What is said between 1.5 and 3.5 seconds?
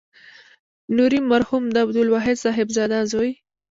د عبدالواحد صاحبزاده زوی.